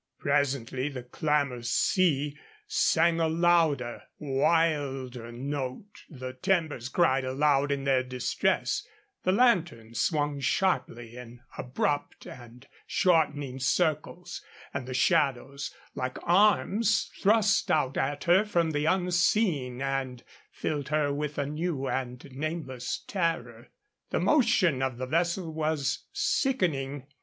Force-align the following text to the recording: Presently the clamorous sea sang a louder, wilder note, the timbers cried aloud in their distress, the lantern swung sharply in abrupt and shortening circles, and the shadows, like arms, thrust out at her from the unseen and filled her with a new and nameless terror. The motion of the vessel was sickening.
Presently 0.17 0.89
the 0.89 1.03
clamorous 1.03 1.69
sea 1.69 2.35
sang 2.65 3.19
a 3.19 3.27
louder, 3.27 4.01
wilder 4.17 5.31
note, 5.31 6.05
the 6.09 6.33
timbers 6.33 6.89
cried 6.89 7.23
aloud 7.23 7.71
in 7.71 7.83
their 7.83 8.01
distress, 8.01 8.83
the 9.21 9.31
lantern 9.31 9.93
swung 9.93 10.39
sharply 10.39 11.15
in 11.17 11.41
abrupt 11.55 12.25
and 12.25 12.65
shortening 12.87 13.59
circles, 13.59 14.43
and 14.73 14.87
the 14.87 14.95
shadows, 14.95 15.71
like 15.93 16.17
arms, 16.23 17.11
thrust 17.19 17.69
out 17.69 17.95
at 17.95 18.23
her 18.23 18.43
from 18.43 18.71
the 18.71 18.85
unseen 18.85 19.83
and 19.83 20.23
filled 20.51 20.89
her 20.89 21.13
with 21.13 21.37
a 21.37 21.45
new 21.45 21.87
and 21.87 22.27
nameless 22.31 23.03
terror. 23.05 23.69
The 24.09 24.19
motion 24.19 24.81
of 24.81 24.97
the 24.97 25.05
vessel 25.05 25.53
was 25.53 26.05
sickening. 26.11 27.05